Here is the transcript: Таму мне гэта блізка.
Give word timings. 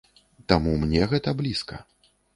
Таму 0.53 0.73
мне 0.85 1.03
гэта 1.11 1.37
блізка. 1.43 1.75